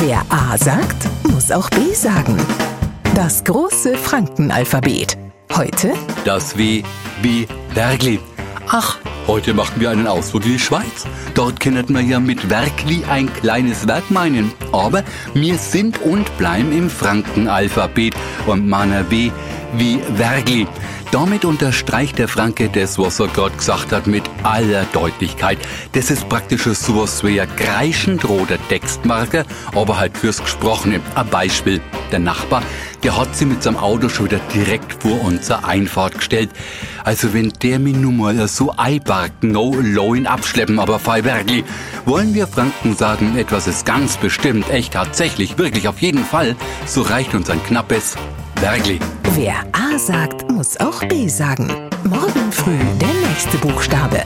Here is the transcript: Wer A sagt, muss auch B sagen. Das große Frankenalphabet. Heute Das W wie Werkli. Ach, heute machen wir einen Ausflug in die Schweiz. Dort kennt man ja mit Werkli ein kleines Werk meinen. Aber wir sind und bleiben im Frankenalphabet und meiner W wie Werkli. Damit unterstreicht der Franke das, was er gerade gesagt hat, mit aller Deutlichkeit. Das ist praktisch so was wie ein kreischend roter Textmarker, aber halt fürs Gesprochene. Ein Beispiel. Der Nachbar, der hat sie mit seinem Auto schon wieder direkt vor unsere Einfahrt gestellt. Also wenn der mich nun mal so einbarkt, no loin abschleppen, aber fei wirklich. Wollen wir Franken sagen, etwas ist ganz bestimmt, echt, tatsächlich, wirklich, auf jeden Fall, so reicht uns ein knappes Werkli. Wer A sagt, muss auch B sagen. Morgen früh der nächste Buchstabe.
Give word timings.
Wer 0.00 0.22
A 0.28 0.56
sagt, 0.56 1.08
muss 1.24 1.50
auch 1.50 1.68
B 1.70 1.92
sagen. 1.92 2.36
Das 3.16 3.42
große 3.42 3.96
Frankenalphabet. 3.96 5.18
Heute 5.56 5.92
Das 6.24 6.56
W 6.56 6.84
wie 7.20 7.48
Werkli. 7.74 8.20
Ach, 8.68 8.98
heute 9.26 9.54
machen 9.54 9.80
wir 9.80 9.90
einen 9.90 10.06
Ausflug 10.06 10.44
in 10.46 10.52
die 10.52 10.58
Schweiz. 10.60 11.04
Dort 11.34 11.58
kennt 11.58 11.90
man 11.90 12.08
ja 12.08 12.20
mit 12.20 12.48
Werkli 12.48 13.02
ein 13.10 13.32
kleines 13.32 13.88
Werk 13.88 14.08
meinen. 14.08 14.52
Aber 14.70 15.02
wir 15.34 15.58
sind 15.58 16.00
und 16.02 16.38
bleiben 16.38 16.70
im 16.70 16.88
Frankenalphabet 16.88 18.14
und 18.46 18.68
meiner 18.68 19.10
W 19.10 19.32
wie 19.74 20.00
Werkli. 20.16 20.66
Damit 21.10 21.46
unterstreicht 21.46 22.18
der 22.18 22.28
Franke 22.28 22.68
das, 22.68 22.98
was 22.98 23.18
er 23.18 23.28
gerade 23.28 23.56
gesagt 23.56 23.92
hat, 23.92 24.06
mit 24.06 24.24
aller 24.42 24.84
Deutlichkeit. 24.92 25.58
Das 25.92 26.10
ist 26.10 26.28
praktisch 26.28 26.64
so 26.64 27.00
was 27.00 27.24
wie 27.24 27.40
ein 27.40 27.48
kreischend 27.56 28.28
roter 28.28 28.58
Textmarker, 28.68 29.44
aber 29.74 29.98
halt 29.98 30.18
fürs 30.18 30.42
Gesprochene. 30.42 31.00
Ein 31.14 31.28
Beispiel. 31.28 31.80
Der 32.12 32.18
Nachbar, 32.18 32.62
der 33.02 33.16
hat 33.16 33.34
sie 33.34 33.46
mit 33.46 33.62
seinem 33.62 33.76
Auto 33.76 34.08
schon 34.08 34.26
wieder 34.26 34.40
direkt 34.54 35.02
vor 35.02 35.22
unsere 35.22 35.64
Einfahrt 35.64 36.16
gestellt. 36.18 36.50
Also 37.04 37.32
wenn 37.32 37.52
der 37.62 37.78
mich 37.78 37.96
nun 37.96 38.18
mal 38.18 38.48
so 38.48 38.74
einbarkt, 38.76 39.44
no 39.44 39.74
loin 39.80 40.26
abschleppen, 40.26 40.78
aber 40.78 40.98
fei 40.98 41.24
wirklich. 41.24 41.64
Wollen 42.04 42.34
wir 42.34 42.46
Franken 42.46 42.96
sagen, 42.96 43.36
etwas 43.36 43.66
ist 43.66 43.86
ganz 43.86 44.16
bestimmt, 44.16 44.70
echt, 44.70 44.92
tatsächlich, 44.92 45.56
wirklich, 45.58 45.88
auf 45.88 46.00
jeden 46.00 46.24
Fall, 46.24 46.56
so 46.86 47.02
reicht 47.02 47.34
uns 47.34 47.48
ein 47.50 47.62
knappes 47.62 48.16
Werkli. 48.60 48.98
Wer 49.40 49.64
A 49.70 49.96
sagt, 49.96 50.50
muss 50.50 50.76
auch 50.80 50.98
B 51.04 51.28
sagen. 51.28 51.68
Morgen 52.02 52.50
früh 52.50 52.76
der 52.98 53.14
nächste 53.28 53.56
Buchstabe. 53.58 54.24